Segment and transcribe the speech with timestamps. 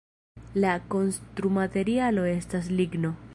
[0.63, 3.15] La konstrumaterialo estas ligno.